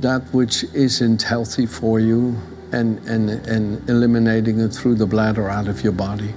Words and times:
that 0.00 0.22
which 0.32 0.64
isn't 0.72 1.22
healthy 1.22 1.66
for 1.66 2.00
you 2.00 2.34
and, 2.72 2.98
and, 3.06 3.28
and 3.46 3.86
eliminating 3.90 4.60
it 4.60 4.70
through 4.70 4.94
the 4.94 5.06
bladder 5.06 5.50
out 5.50 5.68
of 5.68 5.84
your 5.84 5.92
body. 5.92 6.34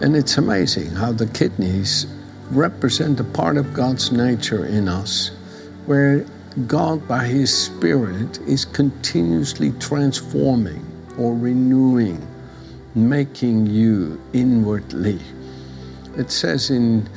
And 0.00 0.16
it's 0.16 0.38
amazing 0.38 0.90
how 0.90 1.10
the 1.10 1.26
kidneys 1.26 2.06
represent 2.50 3.18
a 3.18 3.24
part 3.24 3.56
of 3.56 3.74
God's 3.74 4.12
nature 4.12 4.66
in 4.66 4.88
us, 4.88 5.32
where 5.86 6.24
God, 6.52 7.06
by 7.08 7.24
His 7.24 7.56
Spirit, 7.56 8.38
is 8.46 8.64
continuously 8.64 9.72
transforming 9.80 10.84
or 11.18 11.34
renewing, 11.34 12.26
making 12.94 13.66
you 13.66 14.20
inwardly. 14.32 15.20
It 16.16 16.30
says 16.30 16.70
in, 16.70 17.08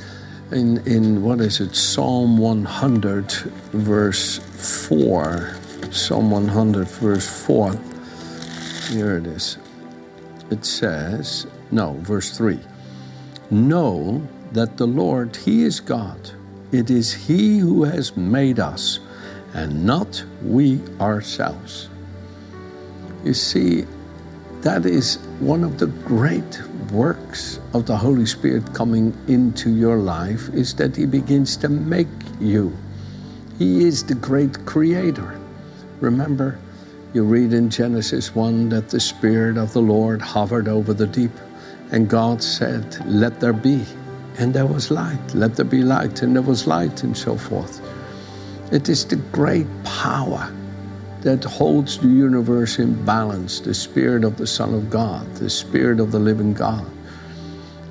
in, 0.52 0.78
in 0.86 1.22
what 1.22 1.40
is 1.40 1.60
it, 1.60 1.74
Psalm 1.74 2.38
100, 2.38 3.30
verse 3.72 4.38
4. 4.88 5.54
Psalm 5.90 6.30
100, 6.30 6.88
verse 6.88 7.44
4. 7.46 7.72
Here 8.90 9.18
it 9.18 9.26
is. 9.26 9.58
It 10.50 10.64
says, 10.64 11.46
no, 11.70 11.94
verse 12.00 12.36
3. 12.36 12.58
Know 13.50 14.26
that 14.52 14.76
the 14.76 14.86
Lord, 14.86 15.36
He 15.36 15.62
is 15.64 15.80
God. 15.80 16.30
It 16.72 16.90
is 16.90 17.12
He 17.12 17.58
who 17.58 17.84
has 17.84 18.16
made 18.16 18.58
us, 18.58 19.00
and 19.56 19.84
not 19.84 20.22
we 20.42 20.80
ourselves. 21.00 21.88
You 23.24 23.34
see, 23.34 23.86
that 24.60 24.84
is 24.84 25.16
one 25.40 25.64
of 25.64 25.78
the 25.78 25.86
great 25.86 26.60
works 26.92 27.58
of 27.72 27.86
the 27.86 27.96
Holy 27.96 28.26
Spirit 28.26 28.74
coming 28.74 29.16
into 29.28 29.70
your 29.70 29.96
life 29.96 30.48
is 30.50 30.74
that 30.74 30.94
He 30.94 31.06
begins 31.06 31.56
to 31.58 31.68
make 31.68 32.06
you. 32.38 32.76
He 33.58 33.84
is 33.84 34.04
the 34.04 34.14
great 34.14 34.64
creator. 34.66 35.40
Remember, 36.00 36.58
you 37.14 37.24
read 37.24 37.54
in 37.54 37.70
Genesis 37.70 38.34
1 38.34 38.68
that 38.68 38.90
the 38.90 39.00
Spirit 39.00 39.56
of 39.56 39.72
the 39.72 39.80
Lord 39.80 40.20
hovered 40.20 40.68
over 40.68 40.92
the 40.92 41.06
deep, 41.06 41.32
and 41.90 42.10
God 42.10 42.42
said, 42.42 43.04
Let 43.06 43.40
there 43.40 43.54
be 43.54 43.86
and 44.38 44.52
there 44.52 44.66
was 44.66 44.90
light. 44.90 45.34
Let 45.34 45.56
there 45.56 45.64
be 45.64 45.82
light, 45.82 46.22
and 46.22 46.34
there 46.34 46.42
was 46.42 46.66
light, 46.66 47.02
and 47.02 47.16
so 47.16 47.36
forth. 47.36 47.80
It 48.72 48.88
is 48.88 49.04
the 49.04 49.16
great 49.30 49.68
power 49.84 50.52
that 51.20 51.44
holds 51.44 51.98
the 51.98 52.08
universe 52.08 52.80
in 52.80 53.04
balance 53.04 53.60
the 53.60 53.72
Spirit 53.72 54.24
of 54.24 54.36
the 54.36 54.46
Son 54.46 54.74
of 54.74 54.90
God, 54.90 55.32
the 55.36 55.48
Spirit 55.48 56.00
of 56.00 56.10
the 56.10 56.18
living 56.18 56.52
God. 56.52 56.84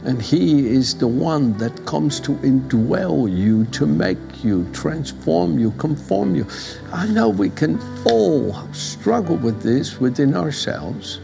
And 0.03 0.21
He 0.21 0.67
is 0.67 0.93
the 0.93 1.07
one 1.07 1.57
that 1.59 1.85
comes 1.85 2.19
to 2.21 2.33
indwell 2.43 3.33
you, 3.33 3.65
to 3.67 3.85
make 3.85 4.43
you, 4.43 4.69
transform 4.73 5.57
you, 5.57 5.71
conform 5.71 6.35
you. 6.35 6.45
I 6.91 7.07
know 7.07 7.29
we 7.29 7.49
can 7.49 7.79
all 8.05 8.53
struggle 8.73 9.37
with 9.37 9.61
this 9.61 9.99
within 9.99 10.35
ourselves 10.35 11.21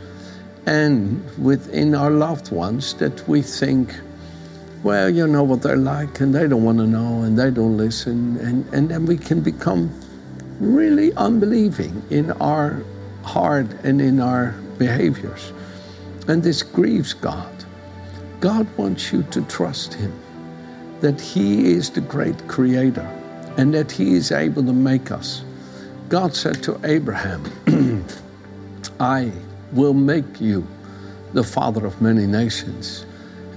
and 0.66 1.22
within 1.38 1.94
our 1.94 2.11
loved 2.11 2.51
ones 2.51 2.94
that 2.95 3.28
we 3.28 3.41
think, 3.41 3.94
well, 4.83 5.09
you 5.09 5.27
know 5.27 5.43
what 5.43 5.61
they're 5.61 5.77
like, 5.77 6.19
and 6.21 6.33
they 6.33 6.47
don't 6.47 6.63
want 6.63 6.79
to 6.79 6.87
know, 6.87 7.21
and 7.21 7.37
they 7.37 7.51
don't 7.51 7.77
listen, 7.77 8.37
and, 8.37 8.65
and 8.73 8.89
then 8.89 9.05
we 9.05 9.17
can 9.17 9.41
become 9.41 9.91
really 10.59 11.13
unbelieving 11.13 12.01
in 12.09 12.31
our 12.33 12.83
heart 13.23 13.67
and 13.83 14.01
in 14.01 14.19
our 14.19 14.51
behaviors. 14.79 15.53
And 16.27 16.41
this 16.41 16.63
grieves 16.63 17.13
God. 17.13 17.51
God 18.39 18.67
wants 18.77 19.13
you 19.13 19.21
to 19.23 19.41
trust 19.43 19.93
Him, 19.93 20.13
that 21.01 21.21
He 21.21 21.71
is 21.71 21.91
the 21.91 22.01
great 22.01 22.47
creator, 22.47 23.07
and 23.57 23.73
that 23.75 23.91
He 23.91 24.15
is 24.15 24.31
able 24.31 24.63
to 24.63 24.73
make 24.73 25.11
us. 25.11 25.43
God 26.09 26.35
said 26.35 26.63
to 26.63 26.79
Abraham, 26.83 27.43
I 28.99 29.31
will 29.73 29.93
make 29.93 30.41
you 30.41 30.67
the 31.33 31.43
father 31.43 31.85
of 31.85 32.01
many 32.01 32.25
nations. 32.25 33.05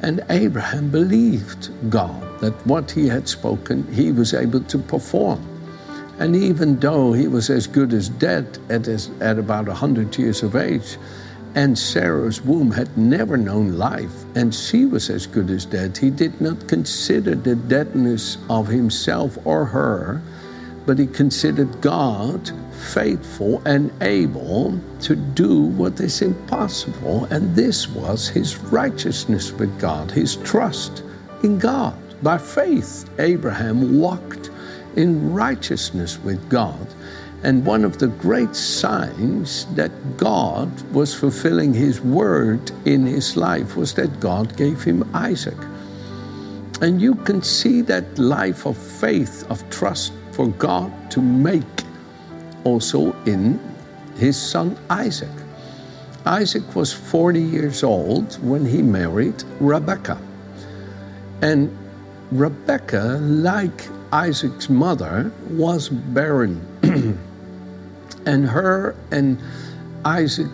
And 0.04 0.22
Abraham 0.28 0.90
believed 0.90 1.70
God 1.88 2.38
that 2.40 2.52
what 2.66 2.90
he 2.90 3.08
had 3.08 3.26
spoken, 3.26 3.90
he 3.90 4.12
was 4.12 4.34
able 4.34 4.60
to 4.60 4.76
perform. 4.78 5.40
And 6.18 6.36
even 6.36 6.78
though 6.78 7.14
he 7.14 7.26
was 7.26 7.48
as 7.48 7.66
good 7.66 7.94
as 7.94 8.10
dead 8.10 8.58
at, 8.68 8.84
his, 8.84 9.08
at 9.22 9.38
about 9.38 9.66
100 9.66 10.18
years 10.18 10.42
of 10.42 10.56
age, 10.56 10.98
and 11.54 11.78
Sarah's 11.78 12.42
womb 12.42 12.70
had 12.70 12.98
never 12.98 13.38
known 13.38 13.78
life, 13.78 14.26
and 14.34 14.54
she 14.54 14.84
was 14.84 15.08
as 15.08 15.26
good 15.26 15.48
as 15.48 15.64
dead, 15.64 15.96
he 15.96 16.10
did 16.10 16.38
not 16.38 16.68
consider 16.68 17.34
the 17.34 17.56
deadness 17.56 18.36
of 18.50 18.68
himself 18.68 19.38
or 19.46 19.64
her, 19.64 20.20
but 20.86 20.98
he 20.98 21.06
considered 21.06 21.80
God 21.80 22.50
faithful 22.92 23.62
and 23.66 23.90
able 24.02 24.78
to 25.00 25.16
do 25.16 25.62
what 25.62 25.98
is 26.00 26.22
impossible. 26.22 27.24
And 27.26 27.54
this 27.54 27.88
was 27.88 28.28
his 28.28 28.56
righteousness 28.58 29.52
with 29.52 29.80
God, 29.80 30.10
his 30.10 30.36
trust 30.36 31.02
in 31.42 31.58
God. 31.58 31.96
By 32.22 32.38
faith, 32.38 33.08
Abraham 33.18 33.98
walked 33.98 34.50
in 34.96 35.32
righteousness 35.32 36.18
with 36.18 36.48
God. 36.48 36.86
And 37.42 37.66
one 37.66 37.84
of 37.84 37.98
the 37.98 38.06
great 38.08 38.56
signs 38.56 39.66
that 39.74 39.92
God 40.16 40.70
was 40.92 41.14
fulfilling 41.14 41.74
his 41.74 42.00
word 42.00 42.70
in 42.86 43.04
his 43.06 43.36
life 43.36 43.76
was 43.76 43.92
that 43.94 44.20
God 44.20 44.56
gave 44.56 44.82
him 44.82 45.08
Isaac. 45.14 45.58
And 46.80 47.00
you 47.00 47.14
can 47.14 47.42
see 47.42 47.82
that 47.82 48.18
life 48.18 48.66
of 48.66 48.76
faith, 48.76 49.44
of 49.50 49.68
trust 49.70 50.12
for 50.34 50.48
God 50.48 50.92
to 51.12 51.22
make 51.22 51.62
also 52.64 53.12
in 53.24 53.60
his 54.16 54.40
son 54.40 54.76
Isaac. 54.90 55.30
Isaac 56.26 56.74
was 56.74 56.92
40 56.92 57.40
years 57.40 57.82
old 57.82 58.34
when 58.42 58.64
he 58.64 58.82
married 58.82 59.44
Rebekah. 59.60 60.20
And 61.42 61.76
Rebekah, 62.32 63.18
like 63.20 63.88
Isaac's 64.12 64.70
mother, 64.70 65.30
was 65.50 65.88
barren. 65.88 66.60
and 68.26 68.46
her 68.46 68.96
and 69.10 69.38
Isaac 70.04 70.50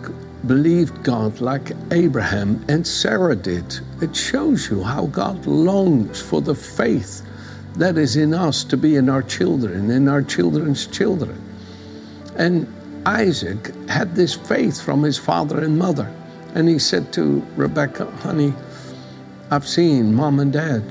believed 0.47 1.03
God 1.03 1.39
like 1.39 1.71
Abraham 1.91 2.65
and 2.67 2.85
Sarah 2.85 3.35
did. 3.35 3.79
It 4.01 4.15
shows 4.15 4.69
you 4.69 4.83
how 4.83 5.05
God 5.07 5.45
longs 5.45 6.21
for 6.21 6.41
the 6.41 6.55
faith 6.55 7.21
that 7.75 7.97
is 7.97 8.15
in 8.15 8.33
us 8.33 8.63
to 8.65 8.77
be 8.77 8.95
in 8.95 9.09
our 9.09 9.23
children, 9.23 9.89
in 9.91 10.07
our 10.07 10.21
children's 10.21 10.87
children. 10.87 11.41
And 12.35 12.67
Isaac 13.05 13.73
had 13.87 14.15
this 14.15 14.35
faith 14.35 14.81
from 14.81 15.03
his 15.03 15.17
father 15.17 15.63
and 15.63 15.77
mother. 15.77 16.11
And 16.53 16.67
he 16.67 16.79
said 16.79 17.13
to 17.13 17.45
Rebecca, 17.55 18.05
honey, 18.17 18.53
I've 19.49 19.67
seen 19.67 20.13
mom 20.13 20.39
and 20.39 20.51
dad, 20.51 20.83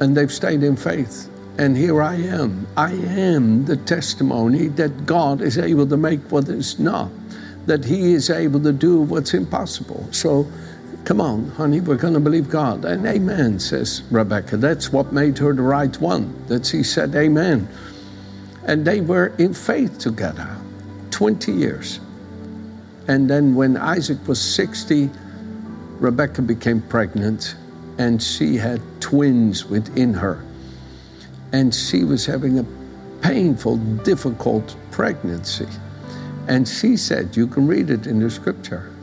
and 0.00 0.16
they've 0.16 0.32
stayed 0.32 0.62
in 0.62 0.76
faith. 0.76 1.30
And 1.58 1.76
here 1.76 2.02
I 2.02 2.16
am. 2.16 2.66
I 2.76 2.92
am 2.92 3.64
the 3.64 3.76
testimony 3.76 4.68
that 4.68 5.06
God 5.06 5.40
is 5.40 5.56
able 5.56 5.86
to 5.86 5.96
make 5.96 6.20
what 6.30 6.48
is 6.48 6.78
not, 6.78 7.10
that 7.66 7.84
He 7.84 8.12
is 8.12 8.28
able 8.28 8.60
to 8.60 8.72
do 8.72 9.00
what's 9.00 9.34
impossible. 9.34 10.06
So 10.12 10.46
come 11.04 11.20
on, 11.20 11.48
honey, 11.50 11.80
we're 11.80 11.96
going 11.96 12.14
to 12.14 12.20
believe 12.20 12.48
God. 12.48 12.84
And 12.84 13.06
amen, 13.06 13.58
says 13.60 14.02
Rebecca. 14.10 14.56
That's 14.56 14.92
what 14.92 15.12
made 15.12 15.38
her 15.38 15.52
the 15.52 15.62
right 15.62 15.94
one, 16.00 16.34
that 16.46 16.66
she 16.66 16.82
said 16.82 17.14
amen. 17.14 17.68
And 18.64 18.86
they 18.86 19.00
were 19.00 19.34
in 19.38 19.52
faith 19.52 19.98
together 19.98 20.56
20 21.10 21.52
years. 21.52 22.00
And 23.06 23.28
then 23.28 23.54
when 23.54 23.76
Isaac 23.76 24.26
was 24.26 24.40
60, 24.40 25.10
Rebecca 25.98 26.42
became 26.42 26.80
pregnant 26.80 27.54
and 27.98 28.22
she 28.22 28.56
had 28.56 28.80
twins 29.00 29.66
within 29.66 30.14
her. 30.14 30.42
And 31.52 31.74
she 31.74 32.04
was 32.04 32.26
having 32.26 32.58
a 32.58 32.66
painful, 33.20 33.76
difficult 33.76 34.74
pregnancy. 34.90 35.68
And 36.48 36.66
she 36.66 36.96
said, 36.96 37.36
You 37.36 37.46
can 37.46 37.66
read 37.66 37.90
it 37.90 38.06
in 38.06 38.18
the 38.18 38.30
scripture. 38.30 38.93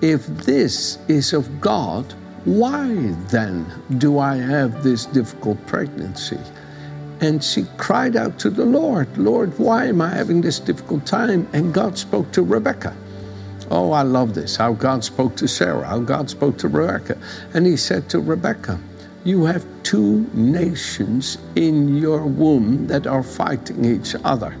If 0.00 0.26
this 0.28 0.98
is 1.08 1.32
of 1.32 1.60
God, 1.60 2.14
why 2.44 2.86
then 3.30 3.66
do 3.98 4.20
I 4.20 4.36
have 4.36 4.84
this 4.84 5.06
difficult 5.06 5.64
pregnancy? 5.66 6.38
And 7.20 7.42
she 7.42 7.64
cried 7.78 8.14
out 8.14 8.38
to 8.40 8.50
the 8.50 8.64
Lord, 8.64 9.08
Lord, 9.18 9.58
why 9.58 9.86
am 9.86 10.00
I 10.00 10.10
having 10.10 10.40
this 10.40 10.60
difficult 10.60 11.04
time? 11.04 11.48
And 11.52 11.74
God 11.74 11.98
spoke 11.98 12.30
to 12.32 12.42
Rebecca. 12.42 12.96
Oh, 13.72 13.90
I 13.90 14.02
love 14.02 14.34
this 14.34 14.54
how 14.54 14.72
God 14.72 15.02
spoke 15.02 15.34
to 15.36 15.48
Sarah, 15.48 15.84
how 15.84 15.98
God 15.98 16.30
spoke 16.30 16.56
to 16.58 16.68
Rebecca. 16.68 17.18
And 17.54 17.66
he 17.66 17.76
said 17.76 18.08
to 18.10 18.20
Rebecca, 18.20 18.78
You 19.24 19.44
have 19.46 19.66
two 19.82 20.30
nations 20.32 21.38
in 21.56 21.96
your 21.96 22.24
womb 22.24 22.86
that 22.86 23.08
are 23.08 23.24
fighting 23.24 23.84
each 23.84 24.14
other. 24.24 24.56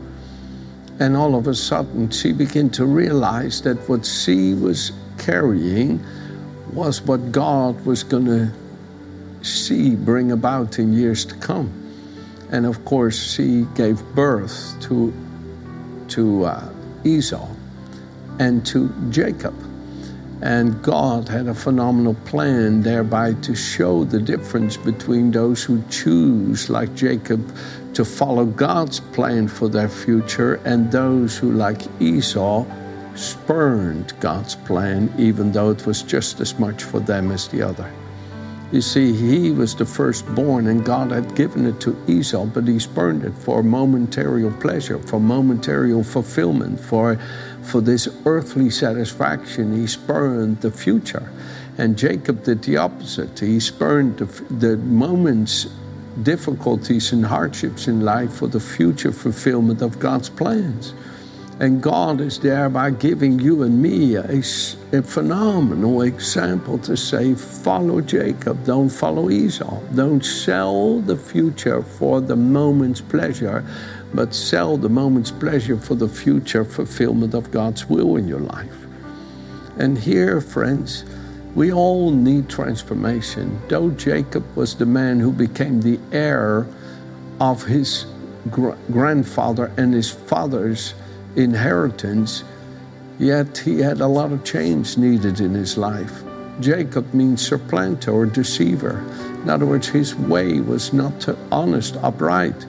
And 0.98 1.16
all 1.16 1.36
of 1.36 1.46
a 1.46 1.54
sudden, 1.54 2.10
she 2.10 2.32
began 2.32 2.70
to 2.70 2.84
realize 2.86 3.62
that 3.62 3.76
what 3.88 4.04
she 4.04 4.54
was 4.54 4.90
carrying 5.28 6.02
was 6.72 7.02
what 7.02 7.20
God 7.32 7.84
was 7.84 8.02
going 8.02 8.24
to 8.24 8.50
see 9.42 9.94
bring 9.94 10.32
about 10.32 10.78
in 10.78 10.94
years 10.94 11.26
to 11.26 11.34
come. 11.34 11.68
And 12.50 12.64
of 12.64 12.82
course, 12.86 13.34
she 13.34 13.66
gave 13.74 14.02
birth 14.14 14.74
to, 14.88 15.12
to 16.08 16.44
uh, 16.44 16.72
Esau 17.04 17.46
and 18.38 18.64
to 18.68 18.88
Jacob. 19.10 19.54
And 20.40 20.82
God 20.82 21.28
had 21.28 21.46
a 21.46 21.54
phenomenal 21.54 22.14
plan 22.24 22.80
thereby 22.80 23.34
to 23.42 23.54
show 23.54 24.04
the 24.04 24.20
difference 24.20 24.78
between 24.78 25.30
those 25.30 25.62
who 25.62 25.82
choose, 25.90 26.70
like 26.70 26.94
Jacob, 26.94 27.54
to 27.92 28.02
follow 28.02 28.46
God's 28.46 29.00
plan 29.00 29.46
for 29.46 29.68
their 29.68 29.90
future 29.90 30.54
and 30.64 30.90
those 30.90 31.36
who, 31.36 31.52
like 31.52 31.82
Esau, 32.00 32.64
spurned 33.18 34.12
God's 34.20 34.54
plan, 34.54 35.12
even 35.18 35.52
though 35.52 35.70
it 35.70 35.86
was 35.86 36.02
just 36.02 36.40
as 36.40 36.58
much 36.58 36.84
for 36.84 37.00
them 37.00 37.30
as 37.30 37.48
the 37.48 37.62
other. 37.62 37.90
You 38.70 38.82
see, 38.82 39.14
he 39.14 39.50
was 39.50 39.74
the 39.74 39.86
firstborn, 39.86 40.66
and 40.66 40.84
God 40.84 41.10
had 41.10 41.34
given 41.34 41.64
it 41.64 41.80
to 41.80 41.96
Esau, 42.06 42.44
but 42.44 42.68
he 42.68 42.78
spurned 42.78 43.24
it 43.24 43.32
for 43.38 43.62
momentary 43.62 44.50
pleasure, 44.60 44.98
for 44.98 45.18
momentary 45.18 46.04
fulfillment, 46.04 46.78
for, 46.78 47.18
for 47.62 47.80
this 47.80 48.08
earthly 48.26 48.68
satisfaction. 48.68 49.74
He 49.74 49.86
spurned 49.86 50.60
the 50.60 50.70
future. 50.70 51.32
And 51.78 51.96
Jacob 51.96 52.44
did 52.44 52.62
the 52.62 52.76
opposite. 52.76 53.38
He 53.38 53.58
spurned 53.58 54.18
the, 54.18 54.26
the 54.54 54.76
moments, 54.76 55.68
difficulties, 56.22 57.12
and 57.12 57.24
hardships 57.24 57.88
in 57.88 58.02
life 58.02 58.34
for 58.34 58.48
the 58.48 58.60
future 58.60 59.12
fulfillment 59.12 59.80
of 59.80 59.98
God's 59.98 60.28
plans. 60.28 60.92
And 61.60 61.82
God 61.82 62.20
is 62.20 62.38
there 62.38 62.68
by 62.68 62.90
giving 62.90 63.40
you 63.40 63.64
and 63.64 63.82
me 63.82 64.14
a, 64.14 64.42
a, 64.92 65.02
phenomenal 65.02 66.02
example 66.02 66.78
to 66.78 66.96
say, 66.96 67.34
follow 67.34 68.00
Jacob, 68.00 68.64
don't 68.64 68.88
follow 68.88 69.28
Esau. 69.28 69.80
Don't 69.92 70.24
sell 70.24 71.00
the 71.00 71.16
future 71.16 71.82
for 71.82 72.20
the 72.20 72.36
moment's 72.36 73.00
pleasure, 73.00 73.64
but 74.14 74.34
sell 74.34 74.76
the 74.76 74.88
moment's 74.88 75.32
pleasure 75.32 75.76
for 75.76 75.96
the 75.96 76.08
future 76.08 76.64
fulfillment 76.64 77.34
of 77.34 77.50
God's 77.50 77.86
will 77.86 78.16
in 78.16 78.28
your 78.28 78.40
life. 78.40 78.86
And 79.78 79.98
here, 79.98 80.40
friends, 80.40 81.04
we 81.56 81.72
all 81.72 82.12
need 82.12 82.48
transformation. 82.48 83.60
Though 83.66 83.90
Jacob 83.90 84.44
was 84.56 84.76
the 84.76 84.86
man 84.86 85.18
who 85.18 85.32
became 85.32 85.80
the 85.80 85.98
heir 86.12 86.68
of 87.40 87.64
his 87.64 88.06
gr- 88.48 88.76
grandfather 88.92 89.72
and 89.76 89.92
his 89.92 90.08
father's 90.08 90.94
inheritance, 91.36 92.44
yet 93.18 93.58
he 93.58 93.80
had 93.80 94.00
a 94.00 94.06
lot 94.06 94.32
of 94.32 94.44
change 94.44 94.96
needed 94.96 95.40
in 95.40 95.54
his 95.54 95.76
life. 95.76 96.22
Jacob 96.60 97.12
means 97.14 97.46
supplanter 97.46 98.10
or 98.10 98.26
deceiver. 98.26 99.04
In 99.42 99.50
other 99.50 99.66
words, 99.66 99.88
his 99.88 100.14
way 100.14 100.60
was 100.60 100.92
not 100.92 101.28
honest, 101.52 101.96
upright, 102.02 102.66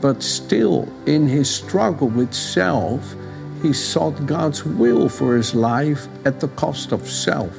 but 0.00 0.22
still 0.22 0.86
in 1.06 1.26
his 1.26 1.48
struggle 1.48 2.08
with 2.08 2.34
self, 2.34 3.14
he 3.62 3.72
sought 3.72 4.26
God's 4.26 4.64
will 4.64 5.08
for 5.08 5.34
his 5.34 5.54
life 5.54 6.06
at 6.26 6.40
the 6.40 6.48
cost 6.48 6.92
of 6.92 7.08
self. 7.08 7.56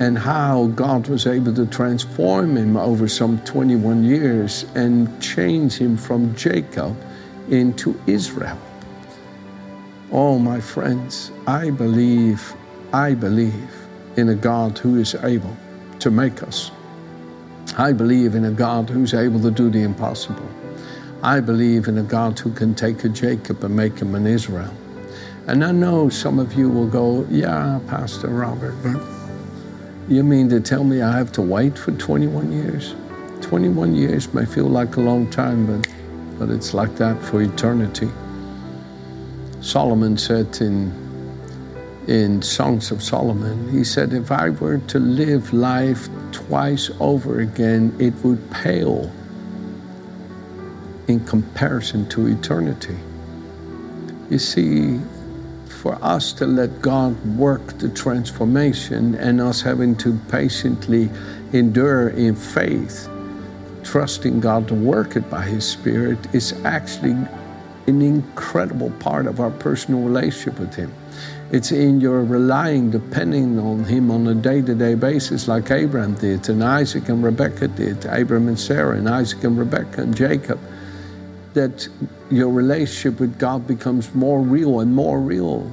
And 0.00 0.18
how 0.18 0.66
God 0.76 1.08
was 1.08 1.26
able 1.26 1.54
to 1.54 1.66
transform 1.66 2.56
him 2.56 2.76
over 2.76 3.08
some 3.08 3.38
21 3.44 4.04
years 4.04 4.66
and 4.74 5.20
change 5.22 5.78
him 5.78 5.96
from 5.96 6.36
Jacob 6.36 6.94
into 7.48 7.98
Israel. 8.06 8.58
Oh, 10.10 10.38
my 10.38 10.58
friends, 10.58 11.30
I 11.46 11.68
believe, 11.68 12.54
I 12.94 13.12
believe 13.12 13.70
in 14.16 14.30
a 14.30 14.34
God 14.34 14.78
who 14.78 14.96
is 14.96 15.14
able 15.16 15.54
to 15.98 16.10
make 16.10 16.42
us. 16.42 16.70
I 17.76 17.92
believe 17.92 18.34
in 18.34 18.46
a 18.46 18.50
God 18.50 18.88
who's 18.88 19.12
able 19.12 19.38
to 19.42 19.50
do 19.50 19.68
the 19.68 19.82
impossible. 19.82 20.48
I 21.22 21.40
believe 21.40 21.88
in 21.88 21.98
a 21.98 22.02
God 22.02 22.38
who 22.38 22.50
can 22.54 22.74
take 22.74 23.04
a 23.04 23.10
Jacob 23.10 23.62
and 23.62 23.76
make 23.76 23.98
him 23.98 24.14
an 24.14 24.26
Israel. 24.26 24.72
And 25.46 25.62
I 25.62 25.72
know 25.72 26.08
some 26.08 26.38
of 26.38 26.54
you 26.54 26.70
will 26.70 26.88
go, 26.88 27.26
Yeah, 27.30 27.78
Pastor 27.86 28.28
Robert, 28.28 28.76
but 28.82 29.02
you 30.08 30.24
mean 30.24 30.48
to 30.48 30.60
tell 30.60 30.84
me 30.84 31.02
I 31.02 31.18
have 31.18 31.32
to 31.32 31.42
wait 31.42 31.76
for 31.76 31.92
21 31.92 32.50
years? 32.50 32.94
21 33.42 33.94
years 33.94 34.32
may 34.32 34.46
feel 34.46 34.68
like 34.68 34.96
a 34.96 35.00
long 35.00 35.28
time, 35.28 35.66
but, 35.66 35.86
but 36.38 36.48
it's 36.48 36.72
like 36.72 36.96
that 36.96 37.22
for 37.22 37.42
eternity. 37.42 38.08
Solomon 39.60 40.16
said 40.16 40.56
in, 40.60 40.92
in 42.06 42.42
Songs 42.42 42.90
of 42.90 43.02
Solomon, 43.02 43.68
he 43.70 43.82
said, 43.84 44.12
If 44.12 44.30
I 44.30 44.50
were 44.50 44.78
to 44.78 44.98
live 44.98 45.52
life 45.52 46.08
twice 46.32 46.90
over 47.00 47.40
again, 47.40 47.94
it 47.98 48.14
would 48.24 48.50
pale 48.50 49.12
in 51.08 51.24
comparison 51.24 52.08
to 52.10 52.26
eternity. 52.26 52.96
You 54.30 54.38
see, 54.38 55.00
for 55.68 55.98
us 56.02 56.32
to 56.34 56.46
let 56.46 56.82
God 56.82 57.16
work 57.36 57.78
the 57.78 57.88
transformation 57.88 59.14
and 59.14 59.40
us 59.40 59.62
having 59.62 59.96
to 59.96 60.18
patiently 60.28 61.10
endure 61.52 62.10
in 62.10 62.36
faith, 62.36 63.08
trusting 63.84 64.40
God 64.40 64.68
to 64.68 64.74
work 64.74 65.16
it 65.16 65.28
by 65.30 65.42
His 65.42 65.66
Spirit, 65.66 66.18
is 66.34 66.52
actually 66.64 67.16
an 67.88 68.02
incredible 68.02 68.90
part 69.00 69.26
of 69.26 69.40
our 69.40 69.50
personal 69.50 70.02
relationship 70.02 70.58
with 70.60 70.74
Him. 70.74 70.92
It's 71.50 71.72
in 71.72 72.00
your 72.00 72.22
relying, 72.22 72.90
depending 72.90 73.58
on 73.58 73.84
Him 73.84 74.10
on 74.10 74.26
a 74.26 74.34
day 74.34 74.60
to 74.60 74.74
day 74.74 74.94
basis, 74.94 75.48
like 75.48 75.70
Abraham 75.70 76.14
did, 76.14 76.48
and 76.48 76.62
Isaac 76.62 77.08
and 77.08 77.24
Rebekah 77.24 77.68
did, 77.68 78.04
Abraham 78.06 78.48
and 78.48 78.60
Sarah, 78.60 78.96
and 78.96 79.08
Isaac 79.08 79.42
and 79.44 79.58
Rebekah 79.58 80.02
and 80.02 80.14
Jacob, 80.14 80.60
that 81.54 81.88
your 82.30 82.50
relationship 82.50 83.18
with 83.18 83.38
God 83.38 83.66
becomes 83.66 84.14
more 84.14 84.40
real 84.40 84.80
and 84.80 84.94
more 84.94 85.18
real. 85.18 85.70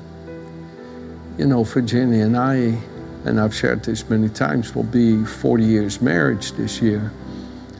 You 1.38 1.48
know, 1.48 1.66
Virginia 1.66 2.24
and 2.24 2.38
I, 2.38 2.80
and 3.26 3.42
I've 3.42 3.54
shared 3.54 3.84
this 3.84 4.10
many 4.10 4.30
times, 4.30 4.74
will 4.74 4.84
be 4.84 5.26
40 5.26 5.66
years 5.66 6.02
marriage 6.02 6.54
this 6.54 6.82
year. 6.82 7.12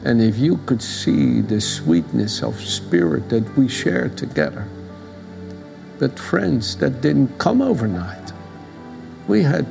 And 0.06 0.22
if 0.22 0.38
you 0.38 0.58
could 0.66 0.80
see 0.80 1.40
the 1.40 1.60
sweetness 1.60 2.40
of 2.40 2.60
spirit 2.60 3.28
that 3.28 3.58
we 3.58 3.66
share 3.66 4.08
together, 4.10 4.64
but 5.98 6.16
friends, 6.16 6.76
that 6.76 7.00
didn't 7.00 7.36
come 7.38 7.60
overnight. 7.60 8.32
We 9.26 9.42
had 9.42 9.66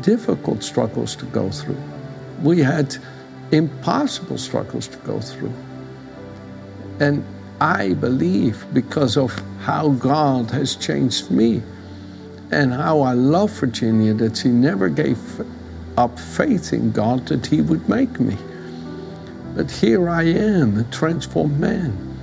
difficult 0.00 0.62
struggles 0.62 1.16
to 1.16 1.24
go 1.24 1.50
through. 1.50 1.82
We 2.40 2.60
had 2.60 2.96
impossible 3.50 4.38
struggles 4.38 4.86
to 4.86 4.96
go 4.98 5.18
through. 5.20 5.52
And 7.00 7.24
I 7.60 7.94
believe 7.94 8.64
because 8.72 9.16
of 9.16 9.34
how 9.62 9.88
God 9.88 10.52
has 10.52 10.76
changed 10.76 11.32
me 11.32 11.64
and 12.52 12.72
how 12.72 13.00
I 13.00 13.14
love 13.14 13.50
Virginia 13.50 14.14
that 14.14 14.36
she 14.36 14.50
never 14.50 14.88
gave 14.88 15.18
up 15.98 16.16
faith 16.16 16.72
in 16.72 16.92
God 16.92 17.26
that 17.26 17.44
He 17.44 17.60
would 17.60 17.88
make 17.88 18.20
me. 18.20 18.38
But 19.54 19.70
here 19.70 20.08
I 20.08 20.22
am, 20.22 20.78
a 20.78 20.84
transformed 20.84 21.60
man. 21.60 22.18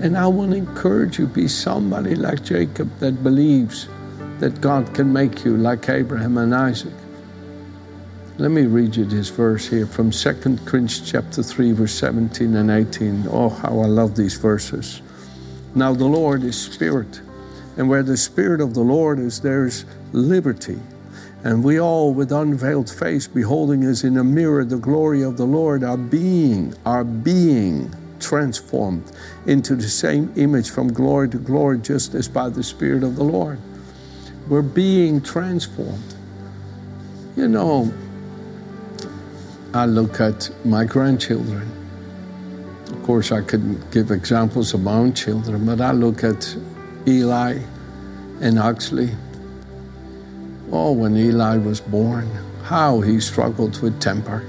And 0.00 0.16
I 0.16 0.26
want 0.28 0.52
to 0.52 0.56
encourage 0.56 1.18
you 1.18 1.26
be 1.26 1.48
somebody 1.48 2.14
like 2.14 2.44
Jacob 2.44 2.96
that 3.00 3.22
believes 3.22 3.88
that 4.38 4.60
God 4.60 4.94
can 4.94 5.12
make 5.12 5.44
you 5.44 5.56
like 5.56 5.88
Abraham 5.88 6.38
and 6.38 6.54
Isaac. 6.54 6.94
Let 8.38 8.52
me 8.52 8.62
read 8.62 8.96
you 8.96 9.04
this 9.04 9.28
verse 9.28 9.66
here 9.66 9.86
from 9.86 10.10
2 10.10 10.32
Corinthians 10.64 11.10
chapter 11.10 11.42
3, 11.42 11.72
verse 11.72 11.92
17 11.92 12.56
and 12.56 12.70
18. 12.70 13.26
Oh, 13.30 13.50
how 13.50 13.80
I 13.80 13.86
love 13.86 14.16
these 14.16 14.36
verses. 14.36 15.02
Now 15.74 15.92
the 15.92 16.06
Lord 16.06 16.42
is 16.42 16.58
spirit, 16.58 17.20
and 17.76 17.86
where 17.88 18.02
the 18.02 18.16
spirit 18.16 18.62
of 18.62 18.72
the 18.72 18.80
Lord 18.80 19.18
is, 19.18 19.40
there's 19.40 19.84
liberty. 20.12 20.78
And 21.42 21.64
we 21.64 21.80
all, 21.80 22.12
with 22.12 22.32
unveiled 22.32 22.90
face, 22.90 23.26
beholding 23.26 23.84
as 23.84 24.04
in 24.04 24.18
a 24.18 24.24
mirror 24.24 24.64
the 24.64 24.76
glory 24.76 25.22
of 25.22 25.38
the 25.38 25.46
Lord, 25.46 25.82
are 25.82 25.96
being, 25.96 26.74
are 26.84 27.04
being 27.04 27.94
transformed 28.20 29.10
into 29.46 29.74
the 29.74 29.88
same 29.88 30.32
image 30.36 30.70
from 30.70 30.92
glory 30.92 31.30
to 31.30 31.38
glory, 31.38 31.78
just 31.78 32.14
as 32.14 32.28
by 32.28 32.50
the 32.50 32.62
Spirit 32.62 33.02
of 33.02 33.16
the 33.16 33.24
Lord. 33.24 33.58
We're 34.48 34.62
being 34.62 35.22
transformed. 35.22 36.14
You 37.36 37.48
know, 37.48 37.90
I 39.72 39.86
look 39.86 40.20
at 40.20 40.50
my 40.64 40.84
grandchildren. 40.84 41.70
Of 42.88 43.02
course, 43.04 43.32
I 43.32 43.40
could 43.40 43.90
give 43.90 44.10
examples 44.10 44.74
of 44.74 44.82
my 44.82 44.92
own 44.92 45.14
children, 45.14 45.64
but 45.64 45.80
I 45.80 45.92
look 45.92 46.22
at 46.22 46.54
Eli 47.06 47.58
and 48.40 48.58
Huxley. 48.58 49.10
Oh, 50.72 50.92
when 50.92 51.16
Eli 51.16 51.56
was 51.56 51.80
born, 51.80 52.28
how 52.62 53.00
he 53.00 53.20
struggled 53.20 53.80
with 53.82 54.00
temper. 54.00 54.44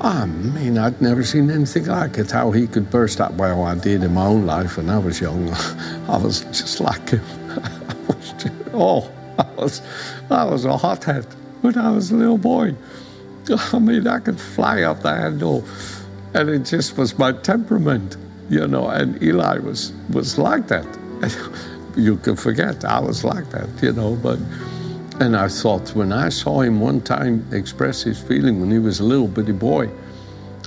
I 0.00 0.26
mean, 0.26 0.76
I'd 0.76 1.00
never 1.00 1.24
seen 1.24 1.50
anything 1.50 1.86
like 1.86 2.18
it. 2.18 2.30
How 2.30 2.50
he 2.50 2.66
could 2.66 2.90
burst 2.90 3.20
out. 3.20 3.32
Well, 3.34 3.62
I 3.62 3.74
did 3.74 4.02
in 4.02 4.12
my 4.12 4.26
own 4.26 4.44
life 4.44 4.76
when 4.76 4.90
I 4.90 4.98
was 4.98 5.20
young. 5.20 5.48
I 6.08 6.18
was 6.18 6.40
just 6.40 6.80
like 6.80 7.08
him. 7.08 7.24
I 7.50 7.94
was 8.06 8.32
just, 8.32 8.54
oh, 8.74 9.10
I 9.38 9.46
was, 9.56 9.82
I 10.30 10.44
was 10.44 10.64
a 10.66 10.76
hothead 10.76 11.26
when 11.62 11.78
I 11.78 11.90
was 11.90 12.10
a 12.10 12.16
little 12.16 12.36
boy. 12.36 12.74
I 13.50 13.78
mean, 13.78 14.06
I 14.06 14.18
could 14.18 14.38
fly 14.38 14.82
off 14.82 15.02
the 15.02 15.14
handle, 15.14 15.64
and 16.34 16.50
it 16.50 16.64
just 16.64 16.98
was 16.98 17.18
my 17.18 17.32
temperament, 17.32 18.16
you 18.50 18.66
know. 18.66 18.88
And 18.88 19.22
Eli 19.22 19.58
was 19.58 19.92
was 20.10 20.38
like 20.38 20.68
that. 20.68 20.86
you 21.96 22.16
could 22.16 22.38
forget 22.38 22.84
I 22.84 23.00
was 23.00 23.24
like 23.24 23.48
that, 23.50 23.68
you 23.82 23.92
know. 23.92 24.16
But 24.16 24.38
and 25.20 25.36
I 25.36 25.48
thought 25.48 25.94
when 25.94 26.12
I 26.12 26.28
saw 26.28 26.60
him 26.60 26.80
one 26.80 27.00
time 27.00 27.46
express 27.52 28.02
his 28.02 28.20
feeling 28.20 28.60
when 28.60 28.70
he 28.70 28.78
was 28.78 29.00
a 29.00 29.04
little 29.04 29.28
bitty 29.28 29.52
boy, 29.52 29.88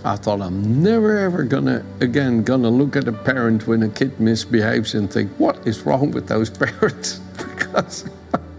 I 0.05 0.15
thought 0.15 0.41
I'm 0.41 0.81
never 0.81 1.17
ever 1.17 1.43
gonna 1.43 1.83
again 1.99 2.43
gonna 2.43 2.69
look 2.69 2.95
at 2.95 3.07
a 3.07 3.11
parent 3.11 3.67
when 3.67 3.83
a 3.83 3.89
kid 3.89 4.17
misbehaves 4.19 4.95
and 4.95 5.11
think 5.11 5.31
what 5.37 5.67
is 5.67 5.81
wrong 5.81 6.11
with 6.11 6.27
those 6.27 6.49
parents? 6.65 7.19
Because 7.37 8.09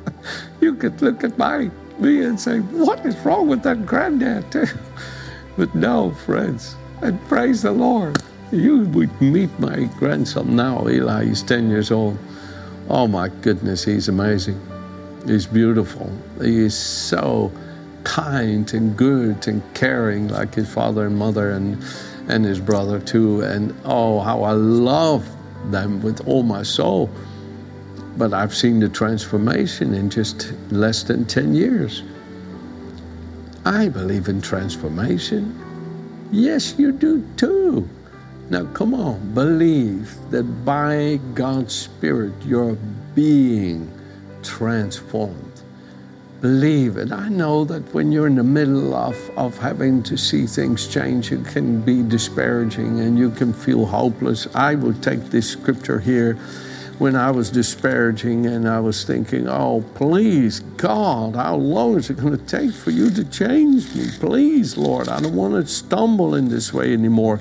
you 0.60 0.74
could 0.74 1.00
look 1.00 1.24
at 1.24 1.38
my 1.38 1.70
me 1.98 2.24
and 2.24 2.38
say 2.38 2.58
what 2.58 3.04
is 3.06 3.16
wrong 3.20 3.48
with 3.48 3.62
that 3.62 3.86
granddad 3.86 4.50
too? 4.52 4.66
But 5.56 5.74
no 5.74 6.10
friends 6.10 6.76
and 7.00 7.20
praise 7.28 7.62
the 7.62 7.72
Lord. 7.72 8.22
You 8.52 8.84
would 8.88 9.20
meet 9.20 9.50
my 9.58 9.84
grandson 9.98 10.54
now 10.54 10.86
Eli. 10.88 11.24
He's 11.26 11.42
10 11.42 11.70
years 11.70 11.90
old. 11.90 12.18
Oh 12.90 13.06
my 13.06 13.28
goodness 13.28 13.84
he's 13.84 14.08
amazing 14.08 14.60
He's 15.28 15.46
beautiful. 15.46 16.10
He 16.40 16.58
is 16.60 16.74
so 16.74 17.52
kind 18.04 18.72
and 18.72 18.96
good 18.96 19.46
and 19.46 19.62
caring, 19.74 20.28
like 20.28 20.54
his 20.54 20.72
father 20.72 21.06
and 21.06 21.16
mother 21.18 21.50
and 21.50 21.84
and 22.28 22.46
his 22.46 22.60
brother 22.60 22.98
too. 22.98 23.42
And 23.42 23.74
oh, 23.84 24.20
how 24.20 24.42
I 24.42 24.52
love 24.52 25.28
them 25.70 26.00
with 26.02 26.26
all 26.26 26.42
my 26.42 26.62
soul. 26.62 27.10
But 28.16 28.32
I've 28.32 28.54
seen 28.54 28.80
the 28.80 28.88
transformation 28.88 29.92
in 29.92 30.08
just 30.08 30.52
less 30.70 31.02
than 31.02 31.26
10 31.26 31.54
years. 31.54 32.02
I 33.66 33.88
believe 33.90 34.28
in 34.28 34.40
transformation. 34.40 35.54
Yes, 36.32 36.74
you 36.78 36.90
do 36.92 37.22
too. 37.36 37.86
Now, 38.48 38.64
come 38.72 38.94
on, 38.94 39.34
believe 39.34 40.16
that 40.30 40.44
by 40.64 41.20
God's 41.34 41.74
Spirit, 41.74 42.32
your 42.46 42.76
being 43.14 43.92
transformed. 44.42 45.62
Believe 46.40 46.96
it. 46.98 47.10
I 47.10 47.28
know 47.28 47.64
that 47.64 47.92
when 47.92 48.12
you're 48.12 48.28
in 48.28 48.36
the 48.36 48.44
middle 48.44 48.94
of, 48.94 49.16
of 49.36 49.58
having 49.58 50.04
to 50.04 50.16
see 50.16 50.46
things 50.46 50.86
change, 50.86 51.32
it 51.32 51.44
can 51.46 51.80
be 51.80 52.04
disparaging 52.04 53.00
and 53.00 53.18
you 53.18 53.30
can 53.30 53.52
feel 53.52 53.84
hopeless. 53.84 54.46
I 54.54 54.76
will 54.76 54.94
take 54.94 55.24
this 55.24 55.50
scripture 55.50 55.98
here 55.98 56.38
when 56.98 57.16
I 57.16 57.32
was 57.32 57.50
disparaging 57.50 58.46
and 58.46 58.68
I 58.68 58.78
was 58.78 59.04
thinking, 59.04 59.48
oh, 59.48 59.84
please, 59.94 60.60
God, 60.76 61.34
how 61.34 61.56
long 61.56 61.96
is 61.96 62.10
it 62.10 62.18
going 62.18 62.38
to 62.38 62.44
take 62.44 62.72
for 62.72 62.90
you 62.90 63.10
to 63.10 63.24
change 63.24 63.92
me? 63.94 64.06
Please, 64.20 64.76
Lord, 64.76 65.08
I 65.08 65.20
don't 65.20 65.34
want 65.34 65.54
to 65.54 65.66
stumble 65.66 66.36
in 66.36 66.48
this 66.48 66.72
way 66.72 66.92
anymore. 66.92 67.40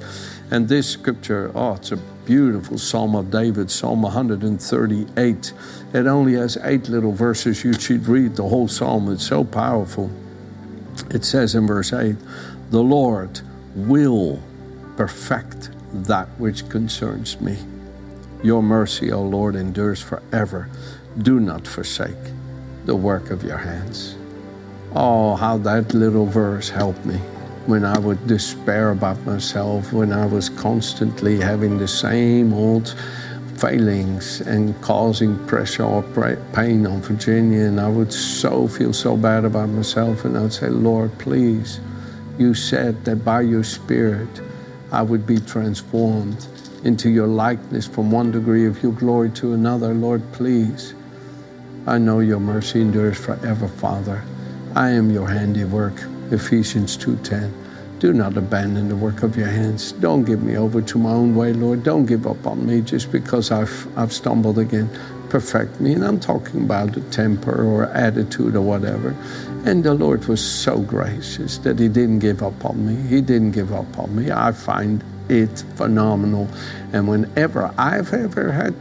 And 0.49 0.67
this 0.67 0.89
scripture, 0.89 1.51
oh, 1.53 1.73
it's 1.73 1.91
a 1.91 1.99
beautiful 2.27 2.77
Psalm 2.77 3.15
of 3.15 3.31
David, 3.31 3.71
Psalm 3.71 4.01
138. 4.01 5.53
It 5.93 6.07
only 6.07 6.33
has 6.33 6.57
eight 6.63 6.89
little 6.89 7.13
verses. 7.13 7.63
You 7.63 7.71
should 7.71 8.05
read 8.05 8.35
the 8.35 8.43
whole 8.43 8.67
Psalm, 8.67 9.09
it's 9.09 9.25
so 9.25 9.45
powerful. 9.45 10.11
It 11.09 11.23
says 11.23 11.55
in 11.55 11.65
verse 11.65 11.93
8, 11.93 12.17
The 12.71 12.81
Lord 12.81 13.39
will 13.75 14.43
perfect 14.97 15.69
that 16.05 16.27
which 16.37 16.67
concerns 16.67 17.39
me. 17.39 17.57
Your 18.43 18.61
mercy, 18.61 19.09
O 19.13 19.21
Lord, 19.21 19.55
endures 19.55 20.01
forever. 20.01 20.69
Do 21.19 21.39
not 21.39 21.65
forsake 21.65 22.25
the 22.85 22.95
work 22.95 23.29
of 23.29 23.41
your 23.41 23.57
hands. 23.57 24.17
Oh, 24.93 25.35
how 25.35 25.57
that 25.59 25.93
little 25.93 26.25
verse 26.25 26.67
helped 26.67 27.05
me 27.05 27.21
when 27.67 27.83
I 27.83 27.99
would 27.99 28.25
despair 28.27 28.91
about 28.91 29.23
myself, 29.25 29.91
when 29.91 30.13
I 30.13 30.25
was 30.25 30.47
constantly 30.49 31.37
having 31.37 31.77
the 31.77 31.87
same 31.87 32.53
old 32.53 32.95
failings 33.57 34.39
and 34.41 34.79
causing 34.81 35.37
pressure 35.47 35.83
or 35.83 36.01
pain 36.53 36.87
on 36.87 37.01
Virginia, 37.01 37.65
and 37.65 37.79
I 37.79 37.89
would 37.89 38.13
so 38.13 38.69
feel 38.69 38.93
so 38.93 39.17
bad 39.17 39.43
about 39.43 39.67
myself, 39.67 40.23
and 40.23 40.37
I'd 40.37 40.53
say, 40.53 40.69
Lord, 40.69 41.11
please, 41.19 41.81
you 42.37 42.53
said 42.53 43.03
that 43.03 43.25
by 43.25 43.41
your 43.41 43.65
Spirit 43.65 44.29
I 44.93 45.01
would 45.01 45.27
be 45.27 45.39
transformed 45.39 46.47
into 46.85 47.09
your 47.09 47.27
likeness 47.27 47.85
from 47.85 48.11
one 48.11 48.31
degree 48.31 48.65
of 48.65 48.81
your 48.81 48.93
glory 48.93 49.29
to 49.31 49.53
another. 49.53 49.93
Lord, 49.93 50.23
please. 50.31 50.93
I 51.85 51.97
know 51.97 52.19
your 52.19 52.39
mercy 52.39 52.79
endures 52.79 53.17
forever, 53.17 53.67
Father. 53.67 54.23
I 54.75 54.91
am 54.91 55.09
your 55.09 55.27
handiwork. 55.27 56.01
Ephesians 56.31 56.97
2:10. 56.97 57.51
Do 57.99 58.13
not 58.13 58.37
abandon 58.37 58.89
the 58.89 58.95
work 58.95 59.23
of 59.23 59.35
your 59.35 59.47
hands. 59.47 59.91
Don't 59.93 60.23
give 60.23 60.43
me 60.43 60.55
over 60.55 60.81
to 60.81 60.99
my 60.99 61.09
own 61.09 61.35
way, 61.35 61.51
Lord. 61.53 61.83
Don't 61.83 62.05
give 62.05 62.27
up 62.27 62.45
on 62.45 62.65
me 62.65 62.81
just 62.81 63.11
because 63.11 63.49
I've 63.49 63.87
I've 63.97 64.13
stumbled 64.13 64.59
again. 64.59 64.89
Perfect 65.29 65.81
me. 65.81 65.93
And 65.93 66.05
I'm 66.05 66.19
talking 66.19 66.61
about 66.63 66.95
a 66.95 67.01
temper 67.09 67.63
or 67.65 67.85
attitude 67.85 68.55
or 68.55 68.61
whatever. 68.61 69.15
And 69.65 69.83
the 69.83 69.93
Lord 69.93 70.25
was 70.27 70.41
so 70.41 70.79
gracious 70.79 71.57
that 71.59 71.79
He 71.79 71.87
didn't 71.87 72.19
give 72.19 72.43
up 72.43 72.63
on 72.63 72.85
me. 72.85 72.95
He 73.09 73.19
didn't 73.21 73.51
give 73.51 73.73
up 73.73 73.97
on 73.97 74.15
me. 74.15 74.31
I 74.31 74.51
find 74.51 75.03
it 75.29 75.63
phenomenal. 75.75 76.47
And 76.93 77.07
whenever 77.07 77.73
I've 77.77 78.13
ever 78.13 78.51
had 78.51 78.75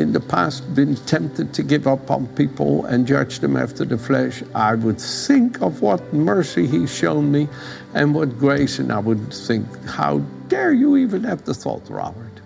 in 0.00 0.12
the 0.12 0.20
past 0.20 0.74
been 0.74 0.96
tempted 0.96 1.54
to 1.54 1.62
give 1.62 1.86
up 1.86 2.10
on 2.10 2.26
people 2.28 2.84
and 2.86 3.06
judge 3.06 3.38
them 3.38 3.56
after 3.56 3.84
the 3.84 3.98
flesh, 3.98 4.42
I 4.54 4.74
would 4.74 5.00
think 5.00 5.60
of 5.60 5.82
what 5.82 6.12
mercy 6.12 6.66
He's 6.66 6.92
shown 6.92 7.30
me 7.30 7.48
and 7.94 8.14
what 8.14 8.38
grace, 8.38 8.78
and 8.78 8.90
I 8.90 8.98
would 8.98 9.32
think, 9.32 9.66
how 9.86 10.18
dare 10.48 10.72
you 10.72 10.96
even 10.96 11.22
have 11.24 11.44
the 11.44 11.54
thought, 11.54 11.88
Robert? 11.88 12.40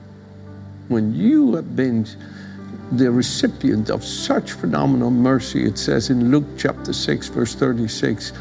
When 0.89 1.15
you 1.15 1.55
have 1.55 1.75
been 1.75 2.07
the 2.93 3.11
recipient 3.11 3.89
of 3.89 4.05
such 4.05 4.53
phenomenal 4.53 5.11
mercy, 5.11 5.65
it 5.65 5.79
says 5.79 6.11
in 6.11 6.31
Luke 6.31 6.45
chapter 6.59 6.93
6, 6.93 7.29
verse 7.29 7.55
36, 7.55 8.33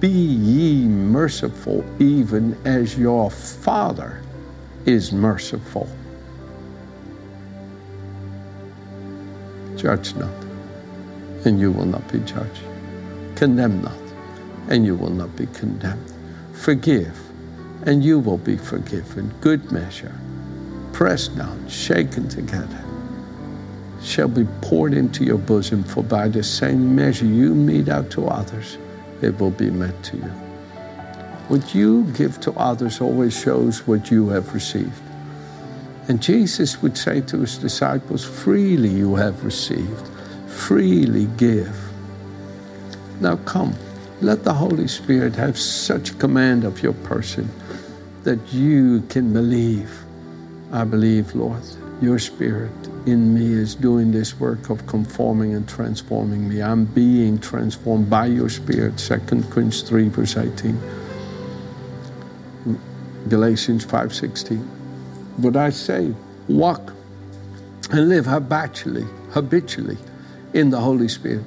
Be 0.00 0.08
ye 0.08 0.86
merciful, 0.86 1.84
even 1.98 2.56
as 2.64 2.96
your 2.96 3.30
Father 3.30 4.22
is 4.86 5.12
merciful. 5.12 5.88
Judge 9.82 10.14
not, 10.14 10.30
and 11.44 11.58
you 11.58 11.72
will 11.72 11.86
not 11.86 12.06
be 12.12 12.20
judged. 12.20 12.62
Condemn 13.34 13.82
not, 13.82 13.98
and 14.68 14.86
you 14.86 14.94
will 14.94 15.10
not 15.10 15.34
be 15.36 15.46
condemned. 15.46 16.12
Forgive, 16.52 17.18
and 17.84 18.04
you 18.04 18.20
will 18.20 18.38
be 18.38 18.56
forgiven. 18.56 19.34
Good 19.40 19.72
measure, 19.72 20.14
pressed 20.92 21.36
down, 21.36 21.68
shaken 21.68 22.28
together, 22.28 22.84
shall 24.00 24.28
be 24.28 24.46
poured 24.60 24.94
into 24.94 25.24
your 25.24 25.38
bosom, 25.38 25.82
for 25.82 26.04
by 26.04 26.28
the 26.28 26.44
same 26.44 26.94
measure 26.94 27.26
you 27.26 27.52
mete 27.52 27.88
out 27.88 28.08
to 28.12 28.28
others, 28.28 28.78
it 29.20 29.36
will 29.40 29.50
be 29.50 29.68
met 29.68 30.00
to 30.04 30.16
you. 30.16 30.32
What 31.48 31.74
you 31.74 32.04
give 32.16 32.38
to 32.42 32.52
others 32.52 33.00
always 33.00 33.36
shows 33.36 33.84
what 33.84 34.12
you 34.12 34.28
have 34.28 34.54
received. 34.54 35.02
And 36.08 36.20
Jesus 36.20 36.82
would 36.82 36.98
say 36.98 37.20
to 37.22 37.38
his 37.38 37.58
disciples, 37.58 38.24
Freely 38.24 38.88
you 38.88 39.14
have 39.14 39.44
received, 39.44 40.08
freely 40.48 41.26
give. 41.36 41.78
Now 43.20 43.36
come, 43.36 43.74
let 44.20 44.42
the 44.42 44.52
Holy 44.52 44.88
Spirit 44.88 45.34
have 45.36 45.58
such 45.58 46.18
command 46.18 46.64
of 46.64 46.82
your 46.82 46.92
person 46.92 47.48
that 48.24 48.52
you 48.52 49.02
can 49.08 49.32
believe. 49.32 49.96
I 50.72 50.84
believe, 50.84 51.34
Lord, 51.34 51.62
your 52.00 52.18
Spirit 52.18 52.72
in 53.06 53.34
me 53.34 53.52
is 53.52 53.74
doing 53.74 54.10
this 54.10 54.38
work 54.38 54.70
of 54.70 54.86
conforming 54.86 55.54
and 55.54 55.68
transforming 55.68 56.48
me. 56.48 56.62
I'm 56.62 56.84
being 56.84 57.38
transformed 57.38 58.08
by 58.08 58.26
your 58.26 58.48
Spirit. 58.48 58.98
2 58.98 59.18
Corinthians 59.18 59.82
3, 59.82 60.08
verse 60.08 60.36
18. 60.36 60.80
Galatians 63.28 63.86
5.16. 63.86 64.81
what 65.36 65.56
I 65.56 65.70
say. 65.70 66.14
Walk 66.48 66.92
and 67.90 68.08
live 68.08 68.26
habitually, 68.26 69.06
habitually 69.30 69.98
in 70.54 70.70
the 70.70 70.80
Holy 70.80 71.08
Spirit, 71.08 71.44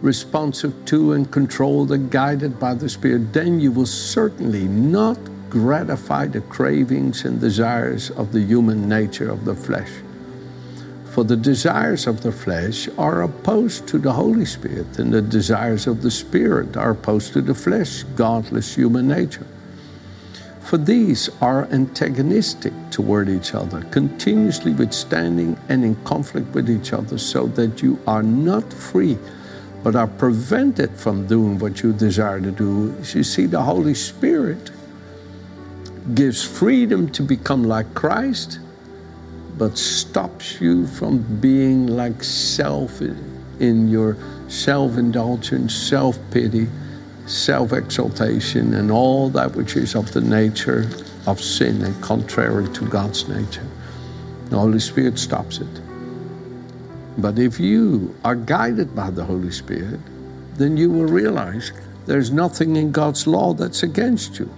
responsive 0.00 0.74
to 0.86 1.12
and 1.12 1.30
controlled 1.30 1.92
and 1.92 2.10
guided 2.10 2.58
by 2.58 2.74
the 2.74 2.88
Spirit. 2.88 3.32
Then 3.32 3.60
you 3.60 3.72
will 3.72 3.86
certainly 3.86 4.64
not 4.64 5.18
gratify 5.48 6.26
the 6.26 6.40
cravings 6.40 7.24
and 7.24 7.40
desires 7.40 8.10
of 8.10 8.32
the 8.32 8.40
human 8.40 8.88
nature 8.88 9.30
of 9.30 9.44
the 9.44 9.54
flesh. 9.54 9.90
For 11.12 11.24
the 11.24 11.36
desires 11.36 12.06
of 12.06 12.22
the 12.22 12.32
flesh 12.32 12.88
are 12.96 13.20
opposed 13.20 13.86
to 13.88 13.98
the 13.98 14.12
Holy 14.12 14.46
Spirit, 14.46 14.98
and 14.98 15.12
the 15.12 15.20
desires 15.20 15.86
of 15.86 16.00
the 16.00 16.10
Spirit 16.10 16.74
are 16.74 16.92
opposed 16.92 17.34
to 17.34 17.42
the 17.42 17.54
flesh, 17.54 18.02
godless 18.16 18.74
human 18.74 19.08
nature. 19.08 19.46
For 20.72 20.78
these 20.78 21.28
are 21.42 21.66
antagonistic 21.66 22.72
toward 22.90 23.28
each 23.28 23.54
other, 23.54 23.82
continuously 23.90 24.72
withstanding 24.72 25.58
and 25.68 25.84
in 25.84 25.96
conflict 25.96 26.54
with 26.54 26.70
each 26.70 26.94
other, 26.94 27.18
so 27.18 27.46
that 27.48 27.82
you 27.82 27.98
are 28.06 28.22
not 28.22 28.72
free, 28.72 29.18
but 29.82 29.94
are 29.96 30.06
prevented 30.06 30.90
from 30.92 31.26
doing 31.26 31.58
what 31.58 31.82
you 31.82 31.92
desire 31.92 32.40
to 32.40 32.50
do. 32.50 32.96
You 33.12 33.22
see, 33.22 33.44
the 33.44 33.60
Holy 33.60 33.92
Spirit 33.92 34.70
gives 36.14 36.42
freedom 36.42 37.10
to 37.10 37.22
become 37.22 37.64
like 37.64 37.92
Christ, 37.92 38.58
but 39.58 39.76
stops 39.76 40.58
you 40.58 40.86
from 40.86 41.18
being 41.38 41.86
like 41.86 42.24
self 42.24 43.02
in 43.02 43.88
your 43.90 44.16
self 44.48 44.96
indulgence, 44.96 45.74
self 45.74 46.18
pity, 46.30 46.66
self 47.26 47.72
exaltation, 47.72 48.74
and 48.74 48.90
all 48.90 49.28
that 49.30 49.54
which 49.54 49.76
is 49.76 49.94
of 49.94 50.12
the 50.12 50.20
nature 50.20 50.88
of 51.26 51.40
sin 51.40 51.82
and 51.82 52.02
contrary 52.02 52.68
to 52.74 52.86
God's 52.88 53.28
nature. 53.28 53.66
The 54.50 54.58
Holy 54.58 54.80
Spirit 54.80 55.18
stops 55.18 55.58
it. 55.58 55.80
But 57.18 57.38
if 57.38 57.60
you 57.60 58.14
are 58.24 58.34
guided 58.34 58.94
by 58.94 59.10
the 59.10 59.24
Holy 59.24 59.50
Spirit, 59.50 60.00
then 60.56 60.76
you 60.76 60.90
will 60.90 61.06
realize 61.06 61.72
there's 62.06 62.30
nothing 62.30 62.76
in 62.76 62.90
God's 62.90 63.26
law 63.26 63.54
that's 63.54 63.82
against 63.82 64.38
you. 64.38 64.50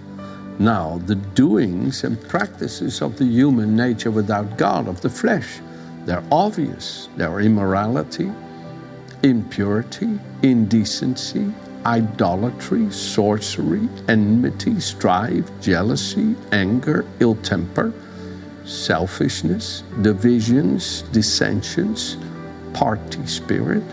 Now, 0.57 0.99
the 1.05 1.15
doings 1.15 2.03
and 2.03 2.21
practices 2.29 3.01
of 3.01 3.17
the 3.17 3.25
human 3.25 3.75
nature 3.75 4.11
without 4.11 4.57
God, 4.57 4.87
of 4.87 5.01
the 5.01 5.09
flesh, 5.09 5.59
they're 6.05 6.23
obvious. 6.31 7.09
They're 7.17 7.41
immorality, 7.41 8.31
impurity, 9.23 10.19
indecency, 10.43 11.53
idolatry, 11.85 12.89
sorcery, 12.91 13.87
enmity, 14.09 14.79
strife, 14.79 15.49
jealousy, 15.61 16.35
anger, 16.51 17.05
ill 17.19 17.35
temper, 17.35 17.93
selfishness, 18.65 19.83
divisions, 20.01 21.03
dissensions, 21.11 22.17
party 22.73 23.25
spirit, 23.27 23.83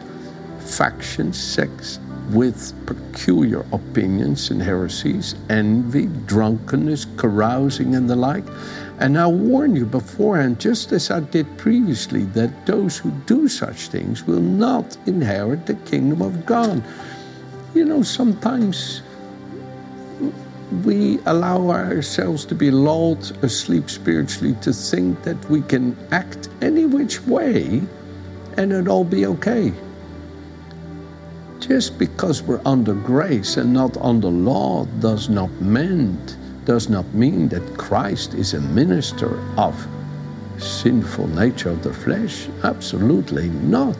factions, 0.59 1.39
sex, 1.39 1.99
with 2.31 2.73
peculiar 2.87 3.61
opinions 3.73 4.51
and 4.51 4.63
heresies, 4.63 5.35
envy, 5.51 6.07
drunkenness, 6.27 7.07
carousing, 7.17 7.95
and 7.95 8.09
the 8.09 8.17
like. 8.17 8.45
And 9.01 9.19
I 9.19 9.27
warn 9.27 9.77
you 9.77 9.85
beforehand, 9.85 10.61
just 10.61 10.93
as 10.93 11.11
I 11.11 11.21
did 11.21 11.59
previously, 11.59 12.25
that 12.27 12.67
those 12.67 12.97
who 12.97 13.11
do 13.27 13.49
such 13.49 13.89
things 13.89 14.27
will 14.27 14.41
not 14.41 14.97
inherit 15.07 15.67
the 15.67 15.75
kingdom 15.75 16.23
of 16.23 16.47
God. 16.47 16.83
You 17.75 17.87
know, 17.87 18.03
sometimes 18.03 19.03
we 20.85 21.19
allow 21.27 21.71
ourselves 21.71 22.45
to 22.47 22.55
be 22.55 22.71
lulled 22.71 23.37
asleep 23.43 23.89
spiritually 23.89 24.55
to 24.61 24.73
think 24.73 25.23
that 25.23 25.43
we 25.49 25.63
can 25.63 25.97
act 26.11 26.49
any 26.61 26.85
which 26.85 27.21
way 27.27 27.83
and 28.57 28.73
it'll 28.73 28.93
all 28.93 29.05
be 29.05 29.27
okay. 29.27 29.73
Just 31.61 31.99
because 31.99 32.43
we're 32.43 32.61
under 32.67 32.95
grace 32.95 33.57
and 33.57 33.73
not 33.73 33.97
under 33.99 34.29
law 34.29 34.85
does 35.01 35.29
not 35.29 35.51
mend, 35.61 36.37
does 36.65 36.89
not 36.89 37.07
mean 37.15 37.49
that 37.49 37.79
Christ 37.79 38.35
is 38.35 38.55
a 38.55 38.61
minister 38.61 39.39
of 39.57 39.75
sinful 40.59 41.29
nature 41.29 41.71
of 41.71 41.83
the 41.83 41.95
flesh. 41.95 42.49
Absolutely 42.65 43.49
not. 43.49 43.97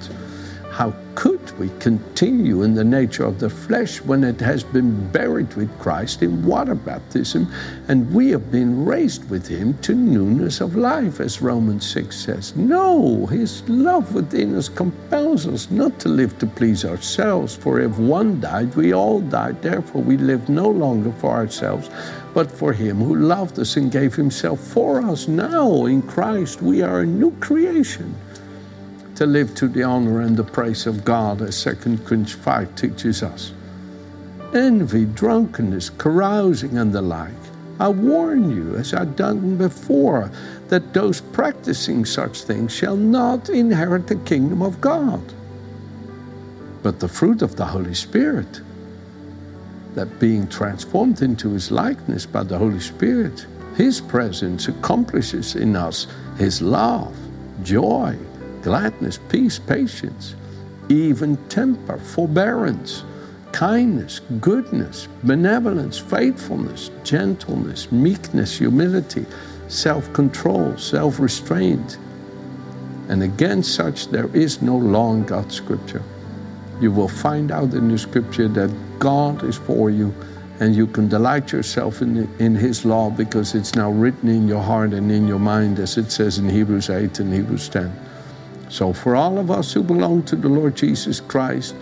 How 0.73 0.95
could 1.15 1.53
we 1.59 1.69
continue 1.81 2.63
in 2.63 2.73
the 2.73 2.83
nature 2.83 3.25
of 3.25 3.39
the 3.39 3.51
flesh 3.51 4.01
when 4.01 4.25
it 4.25 4.41
has 4.41 4.65
been 4.65 5.07
buried 5.11 5.53
with 5.53 5.79
Christ 5.79 6.23
in 6.23 6.43
water 6.47 6.75
baptism 6.75 7.53
and 7.89 8.11
we 8.11 8.31
have 8.31 8.51
been 8.51 8.87
raised 8.87 9.29
with 9.29 9.47
him 9.47 9.77
to 9.83 9.95
newness 9.95 10.63
of 10.63 10.75
life, 10.75 11.21
as 11.21 11.43
Romans 11.43 11.87
6 11.91 12.17
says? 12.17 12.57
No, 12.57 13.27
his 13.27 13.69
love 13.69 14.15
within 14.15 14.57
us 14.57 14.71
compels 14.71 15.47
us 15.47 15.71
not 15.71 16.01
to 16.01 16.09
live 16.09 16.39
to 16.39 16.47
please 16.47 16.87
ourselves, 16.87 17.55
for 17.55 17.79
if 17.79 17.99
one 17.99 18.41
died, 18.41 18.75
we 18.75 18.95
all 18.95 19.21
died. 19.21 19.61
Therefore, 19.61 20.01
we 20.01 20.17
live 20.17 20.49
no 20.49 20.71
longer 20.71 21.13
for 21.13 21.33
ourselves, 21.33 21.91
but 22.33 22.51
for 22.51 22.73
him 22.73 22.97
who 22.97 23.17
loved 23.17 23.59
us 23.59 23.77
and 23.77 23.93
gave 23.93 24.15
himself 24.15 24.59
for 24.59 25.03
us. 25.03 25.29
Now, 25.29 25.85
in 25.85 26.01
Christ, 26.01 26.63
we 26.63 26.81
are 26.81 27.01
a 27.01 27.07
new 27.07 27.33
creation 27.41 28.15
to 29.23 29.27
live 29.27 29.55
to 29.55 29.69
the 29.69 29.85
honor 29.85 30.23
and 30.23 30.37
the 30.37 30.43
praise 30.43 30.85
of 30.85 31.05
God, 31.05 31.43
as 31.43 31.63
2 31.63 31.77
Corinthians 31.77 32.33
5 32.33 32.75
teaches 32.75 33.23
us. 33.23 33.53
Envy, 34.53 35.05
drunkenness, 35.05 35.91
carousing, 35.91 36.77
and 36.77 36.93
the 36.93 37.01
like. 37.01 37.31
I 37.79 37.89
warn 37.89 38.51
you, 38.51 38.75
as 38.75 38.93
I've 38.93 39.15
done 39.15 39.57
before, 39.57 40.29
that 40.71 40.93
those 40.93 41.21
practicing 41.21 42.05
such 42.05 42.43
things 42.43 42.75
shall 42.75 42.97
not 42.97 43.49
inherit 43.49 44.09
the 44.09 44.17
kingdom 44.17 44.61
of 44.61 44.81
God. 44.81 45.23
But 46.83 46.99
the 46.99 47.07
fruit 47.07 47.43
of 47.43 47.55
the 47.55 47.67
Holy 47.67 47.95
Spirit, 47.95 48.61
that 49.95 50.19
being 50.19 50.49
transformed 50.49 51.23
into 51.23 51.51
his 51.51 51.71
likeness 51.71 52.27
by 52.27 52.43
the 52.43 52.59
Holy 52.59 52.81
Spirit, 52.81 53.47
his 53.77 54.01
presence 54.01 54.67
accomplishes 54.67 55.55
in 55.55 55.77
us 55.77 56.09
his 56.39 56.61
love, 56.61 57.15
joy, 57.63 58.19
gladness, 58.63 59.19
peace, 59.29 59.59
patience, 59.59 60.35
even 60.89 61.37
temper, 61.49 61.99
forbearance, 61.99 63.05
kindness, 63.53 64.21
goodness, 64.41 65.09
benevolence, 65.25 65.99
faithfulness, 65.99 66.91
gentleness, 67.05 67.91
meekness, 67.93 68.59
humility, 68.59 69.27
self 69.69 70.13
control, 70.13 70.77
self 70.77 71.19
restraint. 71.21 71.99
And 73.09 73.23
against 73.23 73.75
such 73.75 74.09
there 74.09 74.35
is 74.35 74.63
no 74.63 74.77
law 74.77 75.13
in 75.13 75.25
God's 75.25 75.55
scripture. 75.55 76.03
You 76.81 76.91
will 76.91 77.09
find 77.09 77.51
out 77.51 77.75
in 77.75 77.89
the 77.89 77.99
scripture 77.99 78.49
that 78.49 78.71
God 78.99 79.45
is 79.45 79.57
for 79.57 79.91
you 79.91 80.15
and 80.61 80.77
you 80.77 80.87
can 80.87 81.09
delight 81.09 81.51
yourself 81.51 82.03
in, 82.03 82.29
in 82.39 82.55
His 82.55 82.85
law 82.85 83.11
because 83.11 83.55
it's 83.55 83.75
now 83.75 83.91
written 83.91 84.29
in 84.29 84.47
your 84.47 84.63
heart 84.63 84.93
and 84.93 85.11
in 85.11 85.27
your 85.27 85.41
mind, 85.41 85.79
as 85.81 85.99
it 85.99 86.13
says 86.13 86.39
in 86.39 86.49
Hebrews 86.49 86.89
8 86.89 87.19
and 87.19 87.33
Hebrews 87.33 87.69
10. 87.69 87.93
So, 88.73 88.95
for 88.95 89.15
all 89.15 89.39
of 89.39 89.51
us 89.51 89.71
who 89.71 89.83
belong 89.83 90.23
to 90.23 90.35
the 90.35 90.49
Lord 90.49 90.77
Jesus 90.77 91.21
Christ, 91.21 91.75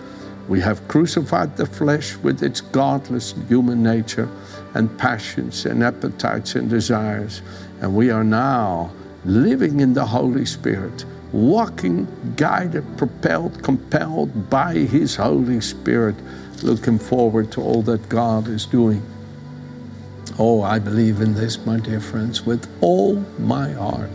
we 0.49 0.59
have 0.59 0.85
crucified 0.89 1.55
the 1.55 1.65
flesh 1.65 2.17
with 2.17 2.43
its 2.43 2.59
godless 2.59 3.33
human 3.47 3.81
nature 3.81 4.27
and 4.73 4.99
passions 4.99 5.65
and 5.65 5.85
appetites 5.85 6.55
and 6.55 6.69
desires. 6.69 7.43
And 7.79 7.95
we 7.95 8.09
are 8.09 8.25
now 8.25 8.91
living 9.23 9.79
in 9.79 9.93
the 9.93 10.05
Holy 10.05 10.45
Spirit, 10.45 11.05
walking, 11.31 12.09
guided, 12.35 12.83
propelled, 12.97 13.63
compelled 13.63 14.49
by 14.49 14.73
His 14.73 15.15
Holy 15.15 15.61
Spirit, 15.61 16.15
looking 16.61 16.99
forward 16.99 17.53
to 17.53 17.61
all 17.61 17.83
that 17.83 18.09
God 18.09 18.49
is 18.49 18.65
doing. 18.65 19.01
Oh, 20.37 20.61
I 20.61 20.77
believe 20.77 21.21
in 21.21 21.35
this, 21.35 21.65
my 21.65 21.79
dear 21.79 22.01
friends, 22.01 22.45
with 22.45 22.69
all 22.81 23.15
my 23.39 23.71
heart. 23.71 24.11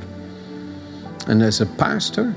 And 1.26 1.42
as 1.42 1.62
a 1.62 1.66
pastor, 1.66 2.34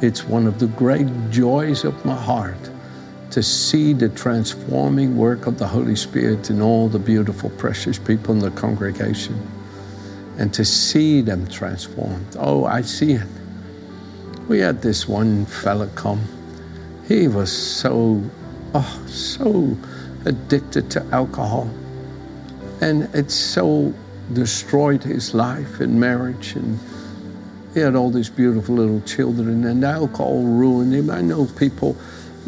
it's 0.00 0.24
one 0.24 0.46
of 0.46 0.58
the 0.58 0.68
great 0.68 1.08
joys 1.30 1.84
of 1.84 2.04
my 2.04 2.14
heart 2.14 2.70
to 3.30 3.42
see 3.42 3.92
the 3.92 4.08
transforming 4.08 5.16
work 5.16 5.46
of 5.46 5.58
the 5.58 5.66
Holy 5.66 5.96
Spirit 5.96 6.50
in 6.50 6.62
all 6.62 6.88
the 6.88 6.98
beautiful, 6.98 7.50
precious 7.50 7.98
people 7.98 8.34
in 8.34 8.40
the 8.40 8.50
congregation 8.52 9.40
and 10.38 10.54
to 10.54 10.64
see 10.64 11.20
them 11.20 11.46
transformed. 11.48 12.36
Oh, 12.38 12.64
I 12.64 12.82
see 12.82 13.12
it. 13.12 13.26
We 14.48 14.60
had 14.60 14.80
this 14.80 15.08
one 15.08 15.44
fella 15.46 15.88
come. 15.88 16.22
He 17.06 17.28
was 17.28 17.50
so, 17.52 18.22
oh, 18.74 19.04
so 19.08 19.76
addicted 20.24 20.90
to 20.92 21.04
alcohol. 21.12 21.68
And 22.80 23.12
it 23.14 23.30
so 23.30 23.92
destroyed 24.32 25.02
his 25.02 25.34
life 25.34 25.80
and 25.80 25.98
marriage 25.98 26.54
and 26.54 26.78
he 27.78 27.84
had 27.84 27.94
all 27.94 28.10
these 28.10 28.28
beautiful 28.28 28.74
little 28.74 29.00
children, 29.02 29.64
and 29.64 29.84
alcohol 29.84 30.42
ruined 30.42 30.92
him. 30.92 31.10
I 31.10 31.20
know 31.20 31.46
people, 31.46 31.96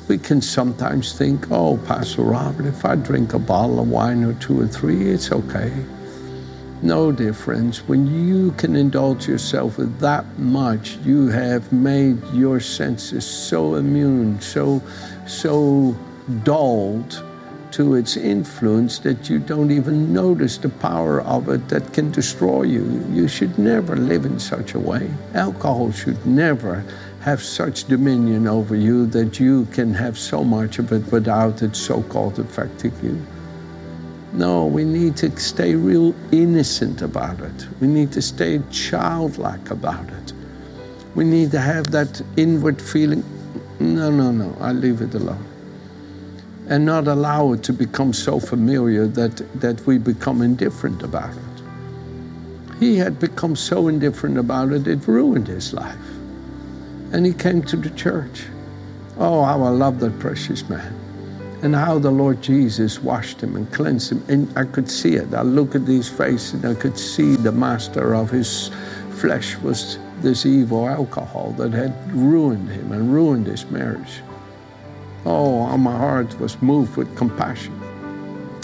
we 0.08 0.18
can 0.18 0.42
sometimes 0.42 1.16
think, 1.16 1.52
oh, 1.52 1.76
Pastor 1.86 2.22
Robert, 2.22 2.66
if 2.66 2.84
I 2.84 2.96
drink 2.96 3.32
a 3.32 3.38
bottle 3.38 3.78
of 3.78 3.88
wine 3.88 4.24
or 4.24 4.34
two 4.34 4.60
or 4.60 4.66
three, 4.66 5.08
it's 5.08 5.30
okay. 5.30 5.72
No, 6.82 7.12
dear 7.12 7.32
friends, 7.32 7.86
when 7.86 8.08
you 8.08 8.50
can 8.52 8.74
indulge 8.74 9.28
yourself 9.28 9.78
with 9.78 10.00
that 10.00 10.24
much, 10.36 10.96
you 11.04 11.28
have 11.28 11.72
made 11.72 12.18
your 12.32 12.58
senses 12.58 13.24
so 13.24 13.76
immune, 13.76 14.40
so, 14.40 14.82
so 15.28 15.96
dulled 16.42 17.24
to 17.72 17.94
its 17.94 18.16
influence 18.16 18.98
that 19.00 19.28
you 19.28 19.38
don't 19.38 19.70
even 19.70 20.12
notice 20.12 20.58
the 20.58 20.68
power 20.68 21.20
of 21.22 21.48
it 21.48 21.68
that 21.68 21.92
can 21.92 22.10
destroy 22.10 22.62
you. 22.62 23.04
You 23.10 23.28
should 23.28 23.58
never 23.58 23.96
live 23.96 24.24
in 24.24 24.38
such 24.38 24.74
a 24.74 24.78
way. 24.78 25.10
Alcohol 25.34 25.92
should 25.92 26.24
never 26.26 26.84
have 27.20 27.42
such 27.42 27.84
dominion 27.84 28.46
over 28.46 28.74
you 28.74 29.06
that 29.06 29.38
you 29.38 29.66
can 29.66 29.92
have 29.94 30.18
so 30.18 30.42
much 30.42 30.78
of 30.78 30.92
it 30.92 31.10
without 31.12 31.62
it 31.62 31.76
so 31.76 32.02
called 32.04 32.38
affecting 32.38 32.92
you. 33.02 33.20
No, 34.32 34.66
we 34.66 34.84
need 34.84 35.16
to 35.18 35.36
stay 35.38 35.74
real 35.74 36.14
innocent 36.32 37.02
about 37.02 37.40
it. 37.40 37.68
We 37.80 37.88
need 37.88 38.12
to 38.12 38.22
stay 38.22 38.60
childlike 38.70 39.70
about 39.70 40.08
it. 40.08 40.32
We 41.14 41.24
need 41.24 41.50
to 41.50 41.60
have 41.60 41.90
that 41.90 42.22
inward 42.36 42.80
feeling 42.80 43.24
no, 43.80 44.10
no, 44.10 44.30
no, 44.30 44.54
I 44.60 44.72
leave 44.72 45.00
it 45.00 45.14
alone. 45.14 45.49
And 46.70 46.86
not 46.86 47.06
allow 47.06 47.52
it 47.52 47.62
to 47.64 47.74
become 47.74 48.14
so 48.14 48.40
familiar 48.40 49.06
that, 49.06 49.60
that 49.60 49.84
we 49.86 49.98
become 49.98 50.40
indifferent 50.40 51.02
about 51.02 51.36
it. 51.36 52.78
He 52.78 52.96
had 52.96 53.18
become 53.18 53.56
so 53.56 53.88
indifferent 53.88 54.38
about 54.38 54.72
it, 54.72 54.86
it 54.86 55.06
ruined 55.06 55.48
his 55.48 55.74
life. 55.74 55.98
And 57.12 57.26
he 57.26 57.34
came 57.34 57.62
to 57.64 57.76
the 57.76 57.90
church. 57.90 58.46
Oh, 59.18 59.44
how 59.44 59.62
I 59.62 59.68
love 59.68 60.00
that 60.00 60.18
precious 60.18 60.66
man 60.70 61.00
and 61.62 61.74
how 61.74 61.98
the 61.98 62.10
Lord 62.10 62.40
Jesus 62.42 63.02
washed 63.02 63.42
him 63.42 63.56
and 63.56 63.70
cleansed 63.72 64.12
him. 64.12 64.24
And 64.28 64.58
I 64.58 64.64
could 64.64 64.90
see 64.90 65.14
it. 65.14 65.34
I 65.34 65.42
look 65.42 65.74
at 65.74 65.82
his 65.82 66.08
face 66.08 66.52
and 66.54 66.64
I 66.64 66.74
could 66.74 66.98
see 66.98 67.36
the 67.36 67.52
master 67.52 68.14
of 68.14 68.30
his 68.30 68.70
flesh 69.18 69.56
was 69.58 69.98
this 70.20 70.46
evil 70.46 70.88
alcohol 70.88 71.54
that 71.58 71.72
had 71.72 72.12
ruined 72.12 72.68
him 72.70 72.92
and 72.92 73.12
ruined 73.12 73.46
his 73.46 73.66
marriage. 73.66 74.22
Oh, 75.24 75.66
how 75.66 75.76
my 75.76 75.96
heart 75.96 76.38
was 76.40 76.60
moved 76.62 76.96
with 76.96 77.14
compassion. 77.16 77.78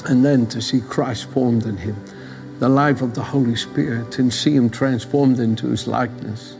And 0.06 0.24
then 0.24 0.46
to 0.48 0.62
see 0.62 0.80
Christ 0.80 1.30
formed 1.30 1.66
in 1.66 1.76
him, 1.76 1.96
the 2.58 2.68
life 2.68 3.02
of 3.02 3.14
the 3.14 3.22
Holy 3.22 3.56
Spirit, 3.56 4.18
and 4.18 4.32
see 4.32 4.54
him 4.54 4.70
transformed 4.70 5.40
into 5.40 5.68
his 5.68 5.86
likeness 5.86 6.56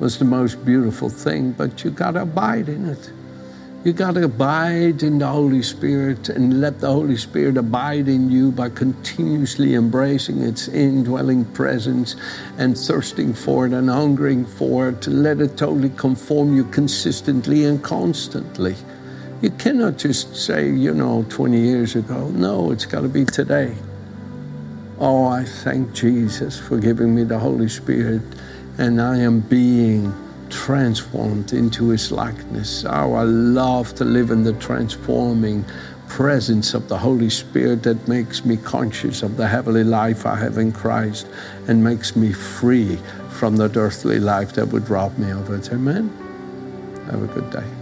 was 0.00 0.18
the 0.18 0.24
most 0.24 0.64
beautiful 0.64 1.10
thing, 1.10 1.52
but 1.52 1.84
you 1.84 1.90
got 1.90 2.12
to 2.12 2.22
abide 2.22 2.68
in 2.70 2.86
it. 2.86 3.12
You 3.84 3.92
got 3.92 4.14
to 4.14 4.24
abide 4.24 5.02
in 5.02 5.18
the 5.18 5.26
Holy 5.26 5.62
Spirit 5.62 6.30
and 6.30 6.60
let 6.60 6.80
the 6.80 6.90
Holy 6.90 7.16
Spirit 7.16 7.56
abide 7.56 8.08
in 8.08 8.30
you 8.30 8.50
by 8.50 8.70
continuously 8.70 9.74
embracing 9.74 10.42
its 10.42 10.68
indwelling 10.68 11.44
presence 11.46 12.16
and 12.58 12.76
thirsting 12.76 13.32
for 13.32 13.66
it 13.66 13.72
and 13.72 13.88
hungering 13.88 14.44
for 14.44 14.88
it 14.88 15.00
to 15.02 15.10
let 15.10 15.40
it 15.40 15.56
totally 15.56 15.90
conform 15.90 16.56
you 16.56 16.64
consistently 16.64 17.64
and 17.64 17.82
constantly. 17.82 18.76
You 19.42 19.50
cannot 19.50 19.96
just 19.96 20.36
say, 20.36 20.70
you 20.70 20.92
know, 20.92 21.24
20 21.30 21.58
years 21.58 21.96
ago. 21.96 22.28
No, 22.28 22.72
it's 22.72 22.84
got 22.84 23.00
to 23.00 23.08
be 23.08 23.24
today. 23.24 23.74
Oh, 24.98 25.24
I 25.26 25.44
thank 25.44 25.94
Jesus 25.94 26.58
for 26.58 26.78
giving 26.78 27.14
me 27.14 27.24
the 27.24 27.38
Holy 27.38 27.68
Spirit, 27.68 28.20
and 28.76 29.00
I 29.00 29.16
am 29.16 29.40
being 29.40 30.12
transformed 30.50 31.54
into 31.54 31.88
his 31.88 32.12
likeness. 32.12 32.84
Oh, 32.84 33.14
I 33.14 33.22
love 33.22 33.94
to 33.94 34.04
live 34.04 34.30
in 34.30 34.44
the 34.44 34.52
transforming 34.54 35.64
presence 36.08 36.74
of 36.74 36.88
the 36.88 36.98
Holy 36.98 37.30
Spirit 37.30 37.82
that 37.84 38.08
makes 38.08 38.44
me 38.44 38.58
conscious 38.58 39.22
of 39.22 39.38
the 39.38 39.48
heavenly 39.48 39.84
life 39.84 40.26
I 40.26 40.36
have 40.36 40.58
in 40.58 40.70
Christ 40.70 41.26
and 41.66 41.82
makes 41.82 42.14
me 42.14 42.32
free 42.32 42.98
from 43.30 43.56
that 43.56 43.76
earthly 43.78 44.18
life 44.18 44.52
that 44.54 44.66
would 44.66 44.90
rob 44.90 45.16
me 45.16 45.30
of 45.30 45.48
it. 45.50 45.72
Amen. 45.72 46.10
Have 47.06 47.22
a 47.22 47.26
good 47.26 47.50
day. 47.50 47.79